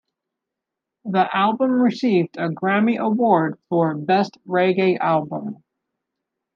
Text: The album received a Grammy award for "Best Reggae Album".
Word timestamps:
The 1.05 1.29
album 1.31 1.73
received 1.73 2.35
a 2.37 2.49
Grammy 2.49 2.97
award 2.97 3.59
for 3.69 3.93
"Best 3.95 4.35
Reggae 4.47 4.97
Album". 4.99 5.63